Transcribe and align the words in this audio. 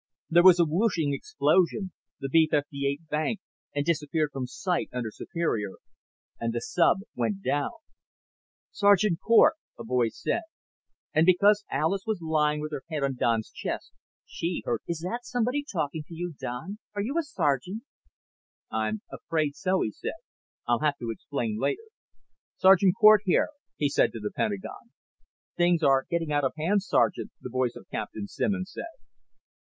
There 0.31 0.41
was 0.41 0.59
a 0.59 0.65
whooshing 0.65 1.13
explosion, 1.13 1.91
the 2.19 2.27
B 2.27 2.47
58 2.49 3.01
banked 3.07 3.43
and 3.75 3.85
disappeared 3.85 4.31
from 4.33 4.47
sight 4.47 4.89
under 4.91 5.11
Superior, 5.11 5.73
and 6.39 6.51
the 6.51 6.59
sub 6.59 7.01
went 7.15 7.43
down. 7.43 7.69
"Sergeant 8.71 9.19
Cort," 9.23 9.57
a 9.77 9.83
voice 9.83 10.19
said, 10.19 10.41
and 11.13 11.23
because 11.23 11.63
Alis 11.71 12.01
was 12.07 12.19
lying 12.19 12.59
with 12.61 12.71
her 12.71 12.81
head 12.89 13.03
on 13.03 13.13
Don's 13.13 13.51
chest 13.51 13.91
she 14.25 14.63
heard 14.65 14.77
it 14.77 14.81
first. 14.85 14.89
"Is 14.89 14.99
that 15.01 15.19
somebody 15.23 15.63
talking 15.71 16.01
to 16.07 16.15
you, 16.15 16.33
Don? 16.39 16.79
Are 16.95 17.03
you 17.03 17.19
a 17.19 17.21
sergeant?" 17.21 17.83
"I'm 18.71 19.03
afraid 19.11 19.55
so," 19.55 19.81
he 19.81 19.91
said. 19.91 20.17
"I'll 20.67 20.79
have 20.79 20.97
to 20.97 21.11
explain 21.11 21.59
later. 21.59 21.83
Sergeant 22.57 22.95
Cort 22.99 23.21
here," 23.25 23.49
he 23.77 23.87
said 23.87 24.13
to 24.13 24.19
the 24.19 24.31
Pentagon. 24.35 24.93
"Things 25.57 25.83
are 25.83 26.07
getting 26.09 26.31
out 26.31 26.43
of 26.43 26.53
hand, 26.57 26.81
Sergeant," 26.81 27.29
the 27.39 27.51
voice 27.51 27.75
of 27.75 27.85
Captain 27.91 28.25
Simmons 28.27 28.71
said. 28.73 29.05